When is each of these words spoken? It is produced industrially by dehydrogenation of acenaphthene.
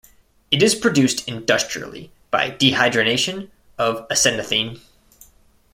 It 0.49 0.63
is 0.63 0.73
produced 0.73 1.27
industrially 1.27 2.11
by 2.31 2.49
dehydrogenation 2.49 3.51
of 3.77 4.07
acenaphthene. 4.07 4.81